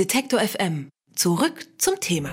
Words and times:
Detektor 0.00 0.40
FM. 0.40 0.88
Zurück 1.14 1.66
zum 1.76 2.00
Thema. 2.00 2.30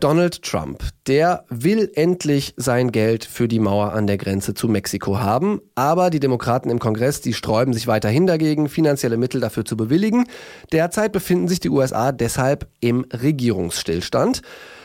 Donald 0.00 0.42
Trump, 0.42 0.84
der 1.06 1.46
will 1.48 1.90
endlich 1.94 2.52
sein 2.58 2.92
Geld 2.92 3.24
für 3.24 3.48
die 3.48 3.58
Mauer 3.58 3.94
an 3.94 4.06
der 4.06 4.18
Grenze 4.18 4.52
zu 4.52 4.68
Mexiko 4.68 5.18
haben, 5.20 5.62
aber 5.76 6.10
die 6.10 6.20
Demokraten 6.20 6.68
im 6.68 6.78
Kongress, 6.78 7.22
die 7.22 7.32
sträuben 7.32 7.72
sich 7.72 7.86
weiterhin 7.86 8.26
dagegen, 8.26 8.68
finanzielle 8.68 9.16
Mittel 9.16 9.40
dafür 9.40 9.64
zu 9.64 9.78
bewilligen. 9.78 10.26
Derzeit 10.72 11.12
befinden 11.12 11.48
sich 11.48 11.60
die 11.60 11.70
USA 11.70 12.12
deshalb 12.12 12.68
im 12.80 13.06
Regierungsstillstand. 13.10 14.42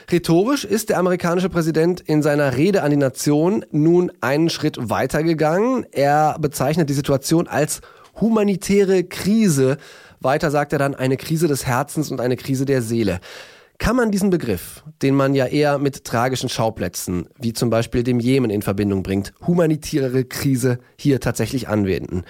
Rhetorisch 0.09 0.63
ist 0.63 0.87
der 0.87 0.99
amerikanische 0.99 1.49
Präsident 1.49 1.99
in 1.99 2.23
seiner 2.23 2.55
Rede 2.55 2.81
an 2.81 2.91
die 2.91 2.97
Nation 2.97 3.65
nun 3.71 4.09
einen 4.21 4.49
Schritt 4.49 4.77
weitergegangen. 4.79 5.85
Er 5.91 6.37
bezeichnet 6.39 6.89
die 6.89 6.93
Situation 6.93 7.49
als 7.49 7.81
humanitäre 8.21 9.03
Krise. 9.03 9.77
Weiter 10.25 10.51
sagt 10.51 10.73
er 10.73 10.79
dann 10.79 10.95
eine 10.95 11.15
Krise 11.15 11.47
des 11.47 11.65
Herzens 11.65 12.11
und 12.11 12.19
eine 12.19 12.35
Krise 12.35 12.65
der 12.65 12.81
Seele. 12.81 13.19
Kann 13.77 13.95
man 13.95 14.11
diesen 14.11 14.29
Begriff, 14.29 14.83
den 15.01 15.15
man 15.15 15.33
ja 15.33 15.45
eher 15.45 15.79
mit 15.79 16.03
tragischen 16.03 16.49
Schauplätzen, 16.49 17.29
wie 17.39 17.53
zum 17.53 17.69
Beispiel 17.69 18.03
dem 18.03 18.19
Jemen 18.19 18.49
in 18.49 18.61
Verbindung 18.61 19.03
bringt, 19.03 19.33
humanitäre 19.45 20.25
Krise 20.25 20.79
hier 20.97 21.19
tatsächlich 21.19 21.67
anwenden? 21.67 22.23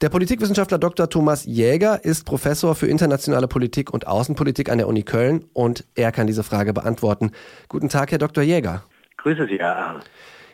Der 0.00 0.10
Politikwissenschaftler 0.10 0.78
Dr. 0.78 1.08
Thomas 1.08 1.44
Jäger 1.46 2.04
ist 2.04 2.26
Professor 2.26 2.74
für 2.74 2.86
internationale 2.86 3.48
Politik 3.48 3.94
und 3.94 4.06
Außenpolitik 4.06 4.68
an 4.68 4.78
der 4.78 4.88
Uni 4.88 5.02
Köln 5.02 5.46
und 5.52 5.84
er 5.94 6.12
kann 6.12 6.26
diese 6.26 6.42
Frage 6.42 6.74
beantworten. 6.74 7.30
Guten 7.68 7.88
Tag, 7.88 8.10
Herr 8.10 8.18
Dr. 8.18 8.44
Jäger. 8.44 8.84
Grüße 9.16 9.46
Sie, 9.46 9.58
Herr 9.58 9.76
Arndt. 9.76 10.04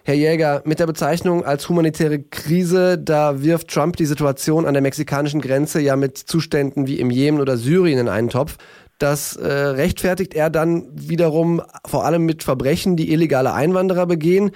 Herr 0.02 0.14
Jäger, 0.14 0.62
mit 0.64 0.80
der 0.80 0.86
Bezeichnung 0.86 1.44
als 1.44 1.68
humanitäre 1.68 2.20
Krise, 2.20 2.98
da 2.98 3.42
wirft 3.42 3.68
Trump 3.68 3.96
die 3.96 4.06
Situation 4.06 4.64
an 4.64 4.72
der 4.72 4.82
mexikanischen 4.82 5.42
Grenze 5.42 5.80
ja 5.80 5.94
mit 5.94 6.16
Zuständen 6.16 6.86
wie 6.86 6.98
im 7.00 7.10
Jemen 7.10 7.40
oder 7.40 7.58
Syrien 7.58 7.98
in 7.98 8.08
einen 8.08 8.30
Topf. 8.30 8.56
Das 8.98 9.36
äh, 9.36 9.46
rechtfertigt 9.46 10.34
er 10.34 10.48
dann 10.48 10.88
wiederum 10.92 11.62
vor 11.86 12.04
allem 12.04 12.24
mit 12.24 12.42
Verbrechen, 12.42 12.96
die 12.96 13.12
illegale 13.12 13.52
Einwanderer 13.52 14.06
begehen. 14.06 14.52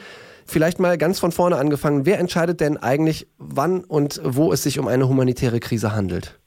Vielleicht 0.47 0.79
mal 0.79 0.99
ganz 0.99 1.19
von 1.21 1.33
vorne 1.33 1.57
angefangen. 1.57 2.07
Wer 2.07 2.19
entscheidet 2.19 2.61
denn 2.61 2.77
eigentlich, 2.77 3.27
wann 3.39 3.85
und 3.85 4.21
wo 4.25 4.53
es 4.53 4.63
sich 4.63 4.79
um 4.79 4.89
eine 4.89 5.09
humanitäre 5.09 5.61
Krise 5.61 5.95
handelt? 5.95 6.39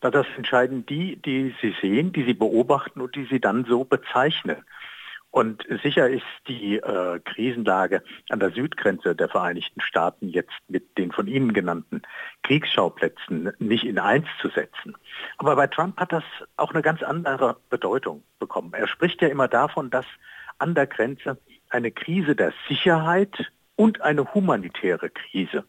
Das 0.00 0.26
entscheiden 0.36 0.86
die, 0.86 1.16
die 1.16 1.54
Sie 1.60 1.74
sehen, 1.82 2.12
die 2.12 2.24
Sie 2.24 2.34
beobachten 2.34 3.02
und 3.02 3.14
die 3.16 3.26
Sie 3.30 3.40
dann 3.40 3.66
so 3.68 3.84
bezeichnen. 3.84 4.56
Und 5.30 5.64
sicher 5.82 6.08
ist 6.08 6.24
die 6.48 6.76
äh, 6.76 7.20
Krisenlage 7.20 8.02
an 8.30 8.40
der 8.40 8.50
Südgrenze 8.50 9.14
der 9.14 9.28
Vereinigten 9.28 9.80
Staaten 9.80 10.28
jetzt 10.28 10.58
mit 10.66 10.98
den 10.98 11.12
von 11.12 11.28
Ihnen 11.28 11.52
genannten 11.52 12.02
Kriegsschauplätzen 12.42 13.52
nicht 13.58 13.84
in 13.84 13.98
eins 13.98 14.26
zu 14.40 14.48
setzen. 14.48 14.96
Aber 15.38 15.54
bei 15.54 15.68
Trump 15.68 15.98
hat 15.98 16.12
das 16.12 16.24
auch 16.56 16.72
eine 16.72 16.82
ganz 16.82 17.02
andere 17.02 17.56
Bedeutung 17.70 18.24
bekommen. 18.40 18.72
Er 18.74 18.88
spricht 18.88 19.22
ja 19.22 19.28
immer 19.28 19.46
davon, 19.46 19.90
dass 19.90 20.06
an 20.58 20.74
der 20.74 20.88
Grenze 20.88 21.38
eine 21.68 21.92
Krise 21.92 22.34
der 22.34 22.52
Sicherheit 22.68 23.52
und 23.76 24.00
eine 24.00 24.34
humanitäre 24.34 25.10
Krise 25.10 25.64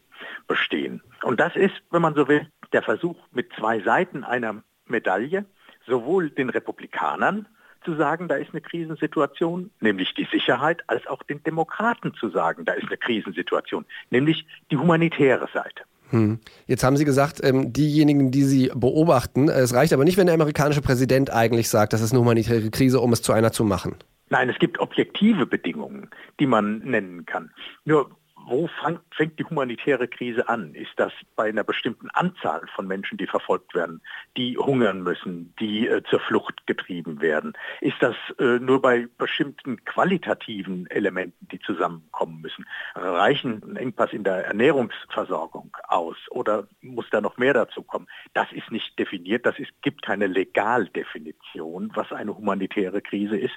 bestehen. 0.48 1.02
Und 1.22 1.38
das 1.38 1.54
ist, 1.54 1.74
wenn 1.90 2.02
man 2.02 2.14
so 2.14 2.26
will, 2.26 2.48
der 2.72 2.82
Versuch 2.82 3.16
mit 3.30 3.52
zwei 3.58 3.80
Seiten 3.80 4.24
einer 4.24 4.62
Medaille, 4.86 5.46
sowohl 5.86 6.30
den 6.30 6.50
Republikanern 6.50 7.46
zu 7.84 7.96
sagen, 7.96 8.28
da 8.28 8.36
ist 8.36 8.50
eine 8.52 8.60
Krisensituation, 8.60 9.70
nämlich 9.80 10.14
die 10.14 10.26
Sicherheit, 10.30 10.82
als 10.86 11.06
auch 11.06 11.22
den 11.22 11.42
Demokraten 11.42 12.14
zu 12.14 12.30
sagen, 12.30 12.64
da 12.64 12.72
ist 12.72 12.86
eine 12.86 12.96
Krisensituation, 12.96 13.84
nämlich 14.10 14.46
die 14.70 14.76
humanitäre 14.76 15.48
Seite. 15.52 15.82
Hm. 16.10 16.40
Jetzt 16.66 16.84
haben 16.84 16.96
Sie 16.96 17.06
gesagt, 17.06 17.40
ähm, 17.42 17.72
diejenigen, 17.72 18.30
die 18.30 18.42
Sie 18.42 18.70
beobachten, 18.74 19.48
es 19.48 19.74
reicht 19.74 19.92
aber 19.94 20.04
nicht, 20.04 20.18
wenn 20.18 20.26
der 20.26 20.34
amerikanische 20.34 20.82
Präsident 20.82 21.30
eigentlich 21.30 21.70
sagt, 21.70 21.94
das 21.94 22.02
ist 22.02 22.12
eine 22.12 22.20
humanitäre 22.20 22.70
Krise, 22.70 23.00
um 23.00 23.12
es 23.12 23.22
zu 23.22 23.32
einer 23.32 23.52
zu 23.52 23.64
machen. 23.64 23.96
Nein, 24.28 24.48
es 24.48 24.58
gibt 24.58 24.78
objektive 24.78 25.46
Bedingungen, 25.46 26.08
die 26.40 26.46
man 26.46 26.78
nennen 26.78 27.26
kann. 27.26 27.50
Nur 27.84 28.10
wo 28.46 28.68
fängt 29.16 29.38
die 29.38 29.44
humanitäre 29.44 30.08
Krise 30.08 30.48
an? 30.48 30.74
Ist 30.74 30.92
das 30.96 31.12
bei 31.36 31.48
einer 31.48 31.64
bestimmten 31.64 32.10
Anzahl 32.10 32.62
von 32.74 32.86
Menschen, 32.86 33.18
die 33.18 33.26
verfolgt 33.26 33.74
werden, 33.74 34.02
die 34.36 34.56
hungern 34.56 35.02
müssen, 35.02 35.54
die 35.60 35.86
äh, 35.86 36.02
zur 36.04 36.20
Flucht 36.20 36.66
getrieben 36.66 37.20
werden? 37.20 37.52
Ist 37.80 37.96
das 38.00 38.16
äh, 38.38 38.58
nur 38.58 38.82
bei 38.82 39.06
bestimmten 39.18 39.84
qualitativen 39.84 40.86
Elementen, 40.90 41.48
die 41.48 41.60
zusammenkommen 41.60 42.40
müssen? 42.40 42.66
Reichen 42.94 43.62
ein 43.64 43.76
Engpass 43.76 44.12
in 44.12 44.24
der 44.24 44.46
Ernährungsversorgung 44.46 45.76
aus 45.88 46.16
oder 46.30 46.66
muss 46.80 47.06
da 47.10 47.20
noch 47.20 47.36
mehr 47.38 47.54
dazu 47.54 47.82
kommen? 47.82 48.06
Das 48.34 48.50
ist 48.52 48.70
nicht 48.70 48.98
definiert, 48.98 49.46
das 49.46 49.58
ist, 49.58 49.70
gibt 49.82 50.02
keine 50.02 50.26
Legaldefinition, 50.26 51.92
was 51.94 52.12
eine 52.12 52.36
humanitäre 52.36 53.02
Krise 53.02 53.36
ist, 53.36 53.54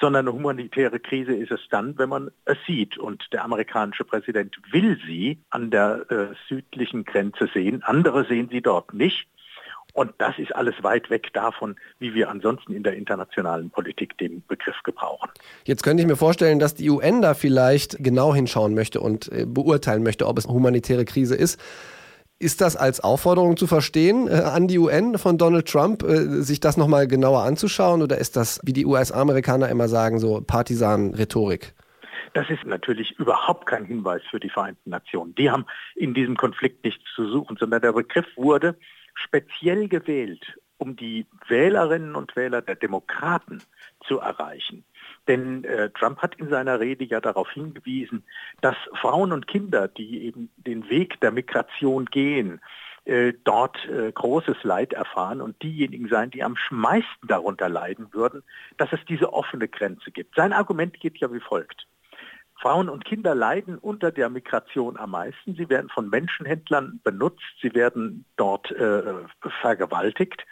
sondern 0.00 0.28
eine 0.28 0.36
humanitäre 0.36 1.00
Krise 1.00 1.34
ist 1.34 1.50
es 1.50 1.60
dann, 1.70 1.98
wenn 1.98 2.08
man 2.08 2.30
es 2.44 2.58
sieht 2.66 2.98
und 2.98 3.32
der 3.32 3.44
amerikanische 3.44 4.04
Präsident 4.04 4.27
Präsident 4.28 4.56
will 4.72 4.98
sie 5.06 5.38
an 5.48 5.70
der 5.70 6.04
äh, 6.10 6.26
südlichen 6.50 7.04
Grenze 7.04 7.48
sehen. 7.54 7.82
Andere 7.82 8.26
sehen 8.26 8.50
sie 8.52 8.60
dort 8.60 8.92
nicht. 8.92 9.26
Und 9.94 10.12
das 10.18 10.38
ist 10.38 10.54
alles 10.54 10.74
weit 10.82 11.08
weg 11.08 11.32
davon, 11.32 11.76
wie 11.98 12.12
wir 12.12 12.28
ansonsten 12.28 12.74
in 12.74 12.82
der 12.82 12.94
internationalen 12.94 13.70
Politik 13.70 14.18
den 14.18 14.44
Begriff 14.46 14.76
gebrauchen. 14.84 15.30
Jetzt 15.64 15.82
könnte 15.82 16.02
ich 16.02 16.06
mir 16.06 16.16
vorstellen, 16.16 16.58
dass 16.58 16.74
die 16.74 16.90
UN 16.90 17.22
da 17.22 17.32
vielleicht 17.32 17.96
genau 18.04 18.34
hinschauen 18.34 18.74
möchte 18.74 19.00
und 19.00 19.32
äh, 19.32 19.46
beurteilen 19.46 20.02
möchte, 20.02 20.26
ob 20.26 20.36
es 20.36 20.44
eine 20.44 20.54
humanitäre 20.54 21.06
Krise 21.06 21.34
ist. 21.34 21.58
Ist 22.38 22.60
das 22.60 22.76
als 22.76 23.00
Aufforderung 23.00 23.56
zu 23.56 23.66
verstehen 23.66 24.28
äh, 24.28 24.32
an 24.32 24.68
die 24.68 24.78
UN 24.78 25.16
von 25.16 25.38
Donald 25.38 25.66
Trump, 25.66 26.02
äh, 26.02 26.42
sich 26.42 26.60
das 26.60 26.76
nochmal 26.76 27.08
genauer 27.08 27.44
anzuschauen? 27.44 28.02
Oder 28.02 28.18
ist 28.18 28.36
das, 28.36 28.60
wie 28.62 28.74
die 28.74 28.84
US-Amerikaner 28.84 29.70
immer 29.70 29.88
sagen, 29.88 30.18
so 30.20 30.42
Partisan-Rhetorik? 30.42 31.72
Das 32.38 32.50
ist 32.50 32.64
natürlich 32.64 33.18
überhaupt 33.18 33.66
kein 33.66 33.84
Hinweis 33.84 34.22
für 34.30 34.38
die 34.38 34.48
Vereinten 34.48 34.90
Nationen. 34.90 35.34
Die 35.34 35.50
haben 35.50 35.66
in 35.96 36.14
diesem 36.14 36.36
Konflikt 36.36 36.84
nichts 36.84 37.02
zu 37.16 37.28
suchen, 37.28 37.56
sondern 37.56 37.82
der 37.82 37.92
Begriff 37.92 38.28
wurde 38.36 38.76
speziell 39.14 39.88
gewählt, 39.88 40.56
um 40.76 40.94
die 40.94 41.26
Wählerinnen 41.48 42.14
und 42.14 42.36
Wähler 42.36 42.62
der 42.62 42.76
Demokraten 42.76 43.60
zu 44.06 44.20
erreichen. 44.20 44.84
Denn 45.26 45.64
äh, 45.64 45.90
Trump 45.90 46.18
hat 46.18 46.36
in 46.36 46.48
seiner 46.48 46.78
Rede 46.78 47.04
ja 47.04 47.20
darauf 47.20 47.50
hingewiesen, 47.50 48.22
dass 48.60 48.76
Frauen 48.94 49.32
und 49.32 49.48
Kinder, 49.48 49.88
die 49.88 50.22
eben 50.22 50.48
den 50.58 50.88
Weg 50.88 51.20
der 51.20 51.32
Migration 51.32 52.04
gehen, 52.04 52.60
äh, 53.04 53.32
dort 53.42 53.84
äh, 53.88 54.12
großes 54.12 54.62
Leid 54.62 54.92
erfahren 54.92 55.40
und 55.40 55.60
diejenigen 55.60 56.08
sein, 56.08 56.30
die 56.30 56.44
am 56.44 56.56
meisten 56.70 57.26
darunter 57.26 57.68
leiden 57.68 58.14
würden, 58.14 58.44
dass 58.76 58.92
es 58.92 59.00
diese 59.08 59.32
offene 59.32 59.66
Grenze 59.66 60.12
gibt. 60.12 60.36
Sein 60.36 60.52
Argument 60.52 61.00
geht 61.00 61.18
ja 61.18 61.32
wie 61.32 61.40
folgt. 61.40 61.88
Frauen 62.60 62.88
und 62.88 63.04
Kinder 63.04 63.34
leiden 63.34 63.78
unter 63.78 64.10
der 64.10 64.28
Migration 64.30 64.96
am 64.96 65.10
meisten. 65.12 65.54
Sie 65.54 65.68
werden 65.68 65.88
von 65.90 66.10
Menschenhändlern 66.10 67.00
benutzt, 67.04 67.44
sie 67.62 67.74
werden 67.74 68.24
dort 68.36 68.70
äh, 68.72 69.02
vergewaltigt. 69.60 70.44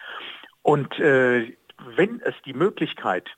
Und 0.62 0.99
äh, 0.99 1.56
wenn 1.97 2.21
es 2.21 2.34
die 2.45 2.55
Möglichkeit 2.55 3.28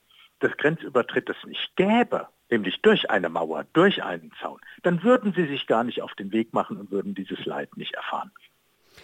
des 0.42 0.56
Grenzübertrittes 0.56 1.36
nicht 1.46 1.74
gäbe, 1.76 2.28
nämlich 2.50 2.80
durch 2.82 3.10
eine 3.10 3.28
Mauer, 3.28 3.64
durch 3.72 4.02
einen 4.02 4.32
Zaun, 4.40 4.60
dann 4.82 5.02
würden 5.02 5.32
sie 5.34 5.46
sich 5.46 5.66
gar 5.66 5.84
nicht 5.84 6.02
auf 6.02 6.14
den 6.14 6.32
Weg 6.32 6.52
machen 6.52 6.76
und 6.76 6.90
würden 6.90 7.14
dieses 7.14 7.44
Leid 7.44 7.76
nicht 7.76 7.94
erfahren. 7.94 8.30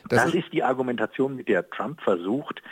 Das, 0.09 0.25
das 0.25 0.35
ist 0.35 0.53
die 0.53 0.63
Argumentation, 0.63 1.37
mit 1.37 1.49
der 1.49 1.69
Trump 1.71 2.01
versucht, 2.01 2.63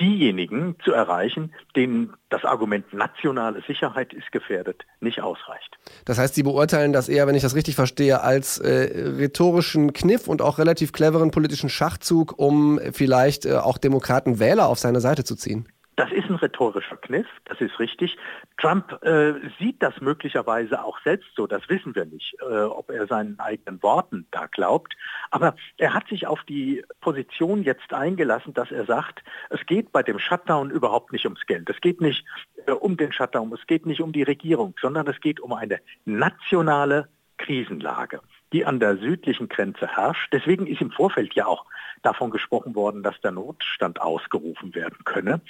diejenigen 0.00 0.76
zu 0.84 0.92
erreichen, 0.92 1.52
denen 1.74 2.14
das 2.28 2.44
Argument 2.44 2.92
nationale 2.92 3.62
Sicherheit 3.66 4.12
ist 4.12 4.30
gefährdet, 4.32 4.84
nicht 5.00 5.20
ausreicht. 5.20 5.78
Das 6.04 6.18
heißt, 6.18 6.34
Sie 6.34 6.42
beurteilen 6.42 6.92
das 6.92 7.08
eher, 7.08 7.26
wenn 7.26 7.34
ich 7.34 7.42
das 7.42 7.54
richtig 7.54 7.74
verstehe, 7.74 8.20
als 8.20 8.58
äh, 8.58 9.14
rhetorischen 9.16 9.92
Kniff 9.92 10.28
und 10.28 10.42
auch 10.42 10.58
relativ 10.58 10.92
cleveren 10.92 11.30
politischen 11.30 11.68
Schachzug, 11.68 12.38
um 12.38 12.78
vielleicht 12.92 13.46
äh, 13.46 13.54
auch 13.54 13.78
Demokraten 13.78 14.38
Wähler 14.38 14.68
auf 14.68 14.78
seine 14.78 15.00
Seite 15.00 15.24
zu 15.24 15.34
ziehen. 15.34 15.68
Das 15.98 16.12
ist 16.12 16.30
ein 16.30 16.36
rhetorischer 16.36 16.96
Kniff, 16.96 17.26
das 17.46 17.60
ist 17.60 17.80
richtig. 17.80 18.16
Trump 18.56 19.02
äh, 19.02 19.32
sieht 19.58 19.82
das 19.82 20.00
möglicherweise 20.00 20.84
auch 20.84 20.96
selbst 21.00 21.28
so, 21.34 21.48
das 21.48 21.68
wissen 21.68 21.92
wir 21.96 22.04
nicht, 22.04 22.36
äh, 22.40 22.62
ob 22.62 22.88
er 22.88 23.08
seinen 23.08 23.36
eigenen 23.40 23.82
Worten 23.82 24.24
da 24.30 24.46
glaubt. 24.46 24.94
Aber 25.32 25.56
er 25.76 25.94
hat 25.94 26.06
sich 26.06 26.28
auf 26.28 26.44
die 26.44 26.84
Position 27.00 27.64
jetzt 27.64 27.92
eingelassen, 27.92 28.54
dass 28.54 28.70
er 28.70 28.84
sagt, 28.84 29.24
es 29.50 29.66
geht 29.66 29.90
bei 29.90 30.04
dem 30.04 30.20
Shutdown 30.20 30.70
überhaupt 30.70 31.12
nicht 31.12 31.24
ums 31.24 31.44
Geld. 31.46 31.68
Es 31.68 31.80
geht 31.80 32.00
nicht 32.00 32.24
äh, 32.66 32.70
um 32.70 32.96
den 32.96 33.10
Shutdown, 33.10 33.52
es 33.52 33.66
geht 33.66 33.84
nicht 33.84 34.00
um 34.00 34.12
die 34.12 34.22
Regierung, 34.22 34.76
sondern 34.80 35.08
es 35.08 35.20
geht 35.20 35.40
um 35.40 35.52
eine 35.52 35.80
nationale 36.04 37.08
Krisenlage 37.38 38.20
die 38.52 38.64
an 38.64 38.80
der 38.80 38.96
südlichen 38.96 39.48
Grenze 39.48 39.86
herrscht. 39.86 40.32
Deswegen 40.32 40.66
ist 40.66 40.80
im 40.80 40.90
Vorfeld 40.90 41.34
ja 41.34 41.46
auch 41.46 41.64
davon 42.02 42.30
gesprochen 42.30 42.74
worden, 42.74 43.02
dass 43.02 43.20
der 43.20 43.32
Notstand 43.32 44.00
ausgerufen 44.00 44.74
werden 44.74 44.98
könne. 45.04 45.40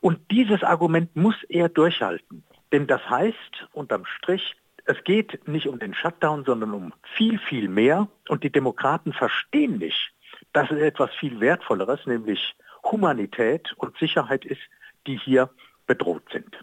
Und 0.00 0.18
dieses 0.30 0.62
Argument 0.62 1.14
muss 1.16 1.42
er 1.48 1.68
durchhalten. 1.68 2.44
Denn 2.72 2.86
das 2.86 3.08
heißt, 3.08 3.68
unterm 3.72 4.04
Strich, 4.06 4.56
es 4.84 5.02
geht 5.04 5.46
nicht 5.48 5.66
um 5.66 5.78
den 5.78 5.94
Shutdown, 5.94 6.44
sondern 6.44 6.72
um 6.72 6.92
viel, 7.14 7.38
viel 7.38 7.68
mehr. 7.68 8.08
Und 8.28 8.44
die 8.44 8.50
Demokraten 8.50 9.12
verstehen 9.12 9.78
nicht, 9.78 10.12
dass 10.52 10.70
es 10.70 10.80
etwas 10.80 11.10
viel 11.14 11.40
Wertvolleres, 11.40 12.06
nämlich 12.06 12.54
Humanität 12.84 13.72
und 13.76 13.96
Sicherheit 13.98 14.44
ist, 14.44 14.60
die 15.06 15.18
hier 15.18 15.50
bedroht 15.86 16.22
sind. 16.32 16.56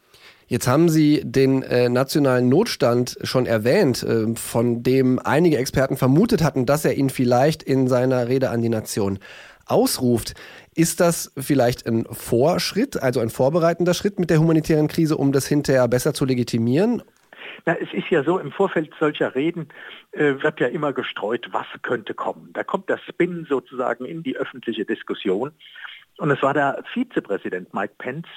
Jetzt 0.47 0.67
haben 0.67 0.89
Sie 0.89 1.21
den 1.23 1.63
äh, 1.63 1.89
nationalen 1.89 2.49
Notstand 2.49 3.17
schon 3.23 3.45
erwähnt, 3.45 4.03
äh, 4.03 4.35
von 4.35 4.83
dem 4.83 5.19
einige 5.19 5.57
Experten 5.57 5.97
vermutet 5.97 6.43
hatten, 6.43 6.65
dass 6.65 6.85
er 6.85 6.95
ihn 6.95 7.09
vielleicht 7.09 7.63
in 7.63 7.87
seiner 7.87 8.27
Rede 8.27 8.49
an 8.49 8.61
die 8.61 8.69
Nation 8.69 9.19
ausruft. 9.65 10.33
Ist 10.75 10.99
das 10.99 11.31
vielleicht 11.37 11.87
ein 11.87 12.05
Vorschritt, 12.05 13.01
also 13.01 13.19
ein 13.19 13.29
vorbereitender 13.29 13.93
Schritt 13.93 14.19
mit 14.19 14.29
der 14.29 14.39
humanitären 14.39 14.87
Krise, 14.87 15.17
um 15.17 15.31
das 15.31 15.47
hinterher 15.47 15.87
besser 15.87 16.13
zu 16.13 16.25
legitimieren? 16.25 17.03
Na, 17.65 17.75
es 17.75 17.93
ist 17.93 18.09
ja 18.09 18.23
so, 18.23 18.39
im 18.39 18.51
Vorfeld 18.51 18.91
solcher 18.99 19.35
Reden 19.35 19.69
äh, 20.11 20.33
wird 20.41 20.59
ja 20.59 20.67
immer 20.67 20.91
gestreut, 20.91 21.47
was 21.51 21.65
könnte 21.81 22.13
kommen. 22.13 22.49
Da 22.53 22.63
kommt 22.63 22.89
der 22.89 22.97
Spin 22.97 23.45
sozusagen 23.47 24.05
in 24.05 24.21
die 24.21 24.35
öffentliche 24.35 24.85
Diskussion. 24.85 25.51
Und 26.17 26.29
es 26.29 26.41
war 26.43 26.53
der 26.53 26.83
Vizepräsident 26.93 27.73
Mike 27.73 27.95
Pence, 27.97 28.27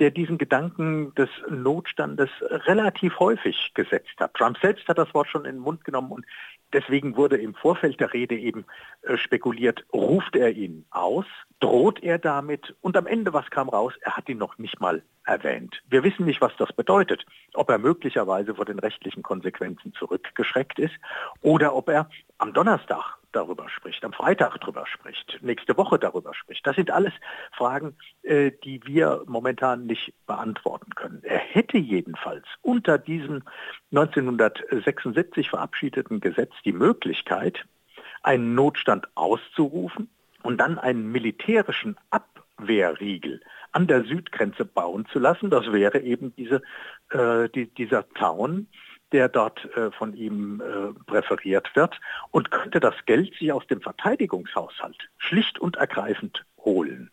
der 0.00 0.10
diesen 0.10 0.36
Gedanken 0.36 1.14
des 1.14 1.28
Notstandes 1.48 2.28
relativ 2.66 3.18
häufig 3.20 3.70
gesetzt 3.74 4.14
hat. 4.18 4.34
Trump 4.34 4.58
selbst 4.58 4.88
hat 4.88 4.98
das 4.98 5.12
Wort 5.14 5.28
schon 5.28 5.44
in 5.44 5.56
den 5.56 5.60
Mund 5.60 5.84
genommen 5.84 6.10
und 6.10 6.26
deswegen 6.72 7.16
wurde 7.16 7.36
im 7.36 7.54
Vorfeld 7.54 8.00
der 8.00 8.12
Rede 8.12 8.36
eben 8.36 8.64
äh, 9.02 9.16
spekuliert, 9.16 9.84
ruft 9.92 10.34
er 10.34 10.50
ihn 10.50 10.84
aus, 10.90 11.24
droht 11.60 12.02
er 12.02 12.18
damit 12.18 12.74
und 12.80 12.96
am 12.96 13.06
Ende, 13.06 13.32
was 13.32 13.48
kam 13.50 13.68
raus, 13.68 13.92
er 14.00 14.16
hat 14.16 14.28
ihn 14.28 14.38
noch 14.38 14.58
nicht 14.58 14.80
mal 14.80 15.02
erwähnt. 15.24 15.82
Wir 15.88 16.02
wissen 16.02 16.26
nicht, 16.26 16.40
was 16.40 16.56
das 16.56 16.72
bedeutet, 16.72 17.24
ob 17.54 17.70
er 17.70 17.78
möglicherweise 17.78 18.56
vor 18.56 18.64
den 18.64 18.80
rechtlichen 18.80 19.22
Konsequenzen 19.22 19.92
zurückgeschreckt 19.92 20.80
ist 20.80 20.94
oder 21.42 21.74
ob 21.76 21.88
er 21.88 22.10
am 22.38 22.52
Donnerstag 22.52 23.19
darüber 23.32 23.68
spricht, 23.68 24.04
am 24.04 24.12
Freitag 24.12 24.58
darüber 24.60 24.86
spricht, 24.86 25.38
nächste 25.42 25.76
Woche 25.76 25.98
darüber 25.98 26.34
spricht. 26.34 26.66
Das 26.66 26.76
sind 26.76 26.90
alles 26.90 27.12
Fragen, 27.52 27.96
äh, 28.22 28.52
die 28.64 28.80
wir 28.84 29.22
momentan 29.26 29.86
nicht 29.86 30.12
beantworten 30.26 30.94
können. 30.94 31.20
Er 31.22 31.38
hätte 31.38 31.78
jedenfalls 31.78 32.46
unter 32.62 32.98
diesem 32.98 33.42
1976 33.92 35.50
verabschiedeten 35.50 36.20
Gesetz 36.20 36.52
die 36.64 36.72
Möglichkeit, 36.72 37.64
einen 38.22 38.54
Notstand 38.54 39.08
auszurufen 39.14 40.08
und 40.42 40.58
dann 40.58 40.78
einen 40.78 41.10
militärischen 41.10 41.96
Abwehrriegel 42.10 43.40
an 43.72 43.86
der 43.86 44.04
Südgrenze 44.04 44.64
bauen 44.64 45.06
zu 45.12 45.18
lassen. 45.18 45.50
Das 45.50 45.72
wäre 45.72 46.00
eben 46.00 46.34
diese, 46.36 46.62
äh, 47.10 47.48
die, 47.48 47.66
dieser 47.66 48.08
Zaun, 48.18 48.66
der 49.12 49.28
dort 49.28 49.64
äh, 49.76 49.90
von 49.90 50.14
ihm 50.14 50.60
äh, 50.60 50.92
präferiert 51.04 51.74
wird 51.74 52.00
und 52.30 52.50
könnte 52.50 52.80
das 52.80 52.94
Geld 53.06 53.34
sich 53.36 53.52
aus 53.52 53.66
dem 53.66 53.80
Verteidigungshaushalt 53.80 55.08
schlicht 55.18 55.58
und 55.58 55.76
ergreifend 55.76 56.44
holen. 56.58 57.10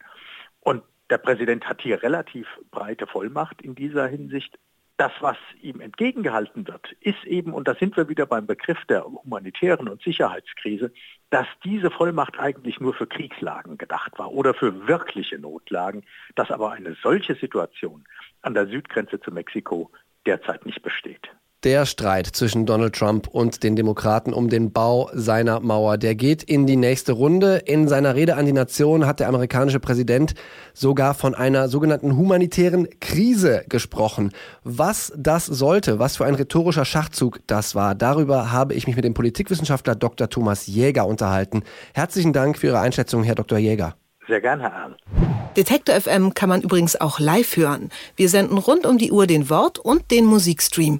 Und 0.62 0.84
der 1.10 1.18
Präsident 1.18 1.68
hat 1.68 1.82
hier 1.82 2.04
relativ 2.04 2.48
breite 2.72 3.08
Vollmacht 3.08 3.62
in 3.62 3.76
dieser 3.76 4.08
Hinsicht. 4.08 4.60
Das, 4.98 5.12
was 5.20 5.38
ihm 5.62 5.80
entgegengehalten 5.80 6.68
wird, 6.68 6.92
ist 7.02 7.24
eben, 7.26 7.54
und 7.54 7.68
da 7.68 7.76
sind 7.76 7.96
wir 7.96 8.10
wieder 8.10 8.26
beim 8.26 8.48
Begriff 8.48 8.84
der 8.90 9.06
humanitären 9.06 9.88
und 9.88 10.02
Sicherheitskrise, 10.02 10.92
dass 11.30 11.46
diese 11.64 11.92
Vollmacht 11.92 12.40
eigentlich 12.40 12.80
nur 12.80 12.96
für 12.96 13.06
Kriegslagen 13.06 13.78
gedacht 13.78 14.18
war 14.18 14.32
oder 14.32 14.56
für 14.56 14.88
wirkliche 14.88 15.38
Notlagen, 15.38 16.04
dass 16.34 16.50
aber 16.50 16.72
eine 16.72 16.96
solche 17.04 17.36
Situation 17.36 18.06
an 18.42 18.56
der 18.56 18.68
Südgrenze 18.68 19.20
zu 19.20 19.32
Mexiko 19.32 19.92
derzeit 20.26 20.66
nicht 20.66 20.82
besteht. 20.82 21.30
Der 21.68 21.86
Streit 21.86 22.28
zwischen 22.28 22.66
Donald 22.66 22.96
Trump 22.96 23.28
und 23.28 23.62
den 23.62 23.76
Demokraten 23.76 24.32
um 24.32 24.48
den 24.50 24.72
Bau 24.72 25.10
seiner 25.12 25.60
Mauer, 25.60 25.98
der 25.98 26.16
geht 26.16 26.42
in 26.42 26.66
die 26.66 26.78
nächste 26.78 27.12
Runde. 27.12 27.58
In 27.58 27.90
seiner 27.90 28.16
Rede 28.16 28.38
an 28.38 28.46
die 28.46 28.54
Nation 28.54 29.06
hat 29.06 29.20
der 29.20 29.28
amerikanische 29.28 29.82
Präsident 29.82 30.34
sogar 30.74 31.14
von 31.14 31.36
einer 31.36 31.68
sogenannten 31.68 32.16
humanitären 32.16 32.88
Krise 33.02 33.66
gesprochen. 33.68 34.32
Was 34.64 35.12
das 35.18 35.46
sollte, 35.46 36.00
was 36.00 36.16
für 36.16 36.26
ein 36.26 36.36
rhetorischer 36.36 36.86
Schachzug 36.86 37.42
das 37.48 37.76
war, 37.76 37.96
darüber 37.96 38.54
habe 38.54 38.74
ich 38.74 38.88
mich 38.88 38.96
mit 38.96 39.04
dem 39.04 39.14
Politikwissenschaftler 39.14 39.96
Dr. 39.96 40.30
Thomas 40.30 40.68
Jäger 40.68 41.06
unterhalten. 41.06 41.64
Herzlichen 41.94 42.32
Dank 42.32 42.58
für 42.58 42.68
Ihre 42.68 42.80
Einschätzung, 42.80 43.24
Herr 43.24 43.36
Dr. 43.36 43.58
Jäger. 43.58 43.98
Sehr 44.30 44.40
gern, 44.40 44.62
Herr 44.62 44.72
Erl. 44.72 44.96
Detektor 45.58 46.00
FM 46.00 46.36
kann 46.36 46.50
man 46.50 46.62
übrigens 46.62 47.02
auch 47.02 47.20
live 47.20 47.58
hören. 47.58 47.90
Wir 48.16 48.30
senden 48.30 48.60
rund 48.60 48.86
um 48.86 49.00
die 49.00 49.12
Uhr 49.12 49.26
den 49.26 49.50
Wort- 49.50 49.80
und 49.80 50.12
den 50.12 50.26
Musikstream. 50.26 51.00